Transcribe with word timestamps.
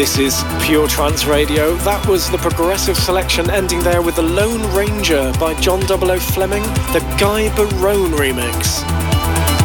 This 0.00 0.16
is 0.16 0.44
Pure 0.62 0.88
Trance 0.88 1.26
Radio. 1.26 1.74
That 1.84 2.06
was 2.06 2.30
the 2.30 2.38
progressive 2.38 2.96
selection 2.96 3.50
ending 3.50 3.80
there 3.80 4.00
with 4.00 4.16
The 4.16 4.22
Lone 4.22 4.62
Ranger 4.74 5.30
by 5.38 5.52
John 5.60 5.82
O. 5.90 6.18
Fleming, 6.18 6.62
the 6.94 7.04
Guy 7.20 7.54
Barone 7.54 8.12
remix. 8.12 8.80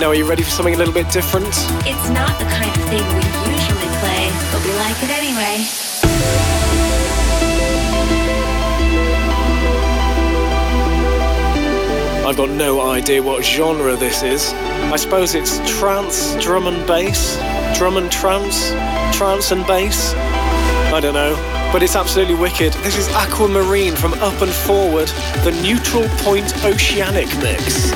Now, 0.00 0.08
are 0.08 0.14
you 0.14 0.26
ready 0.26 0.42
for 0.42 0.48
something 0.48 0.72
a 0.72 0.78
little 0.78 0.94
bit 0.94 1.10
different? 1.10 1.48
It's 1.84 2.08
not 2.08 2.38
the 2.38 2.46
kind 2.46 2.74
of 2.74 2.82
thing 2.88 3.04
we 3.12 3.20
usually 3.52 3.92
play, 4.00 4.32
but 4.50 4.64
we 4.64 4.72
like 4.80 4.96
it 5.02 5.10
anyway. 5.10 5.68
I've 12.26 12.38
got 12.38 12.48
no 12.48 12.80
idea 12.80 13.22
what 13.22 13.44
genre 13.44 13.96
this 13.96 14.22
is. 14.22 14.54
I 14.54 14.96
suppose 14.96 15.34
it's 15.34 15.58
trance, 15.78 16.34
drum 16.42 16.68
and 16.68 16.86
bass, 16.86 17.36
drum 17.74 17.96
and 17.96 18.10
trance, 18.10 18.70
trance 19.16 19.50
and 19.50 19.66
bass. 19.66 20.14
I 20.92 21.00
don't 21.00 21.14
know, 21.14 21.34
but 21.72 21.82
it's 21.82 21.96
absolutely 21.96 22.34
wicked. 22.34 22.72
This 22.84 22.96
is 22.98 23.08
Aquamarine 23.08 23.96
from 23.96 24.12
Up 24.14 24.40
and 24.42 24.52
Forward, 24.52 25.08
the 25.44 25.58
Neutral 25.62 26.08
Point 26.18 26.52
Oceanic 26.64 27.28
mix. 27.38 27.92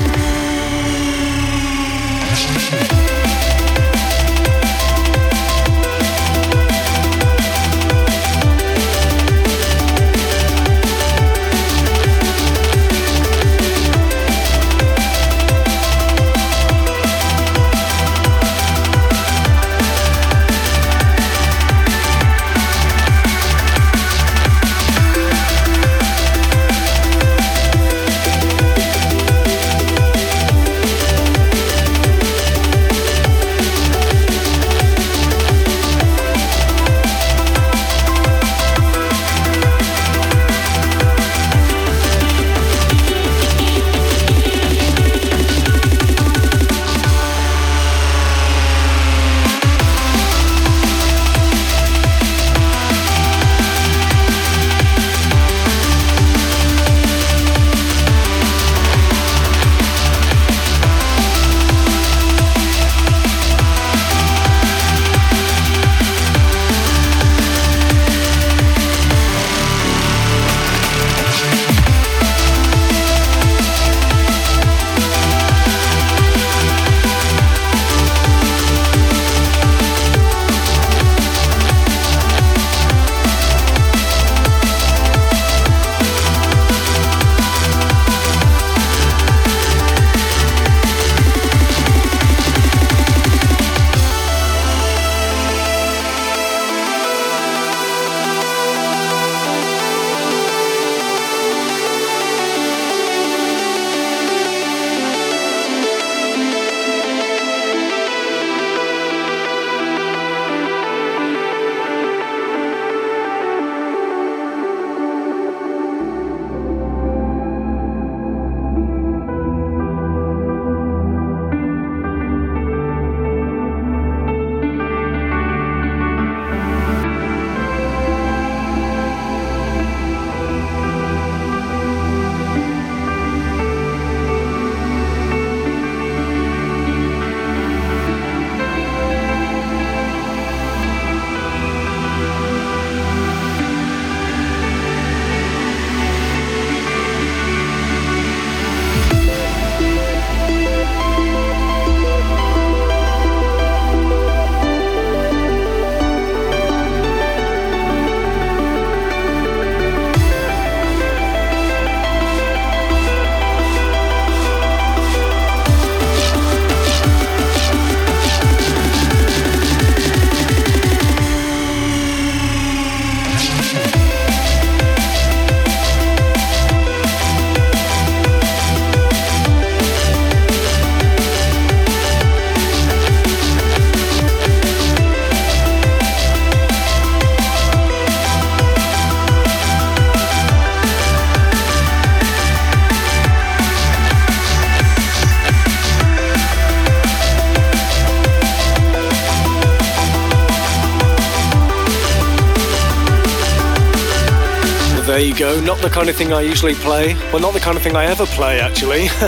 Go. 205.17 205.59
Not 205.61 205.79
the 205.79 205.89
kind 205.89 206.11
of 206.11 206.17
thing 206.17 206.33
I 206.35 206.43
usually 206.43 206.75
play. 206.75 207.15
Well, 207.33 207.41
not 207.41 207.55
the 207.55 207.61
kind 207.61 207.77
of 207.77 207.83
thing 207.83 207.97
I 207.97 208.05
ever 208.05 208.27
play, 208.27 208.61
actually. 208.61 209.09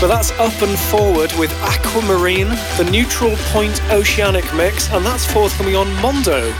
but 0.00 0.08
that's 0.08 0.30
Up 0.32 0.60
and 0.60 0.78
Forward 0.78 1.32
with 1.38 1.50
Aquamarine, 1.62 2.48
the 2.76 2.86
Neutral 2.90 3.34
Point 3.52 3.82
Oceanic 3.90 4.44
mix, 4.54 4.90
and 4.90 5.04
that's 5.06 5.24
forthcoming 5.32 5.74
on 5.74 5.90
Mondo. 6.02 6.52